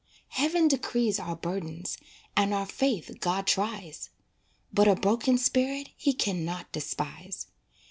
Heaven 0.29 0.67
decrees 0.67 1.19
our 1.19 1.35
burdens, 1.35 1.95
And 2.35 2.55
our 2.55 2.65
faith 2.65 3.17
God 3.19 3.45
tries; 3.45 4.09
But 4.73 4.87
a 4.87 4.95
broken 4.95 5.37
spirit 5.37 5.91
He 5.95 6.11
can 6.13 6.43
not 6.43 6.71
despise. 6.71 7.45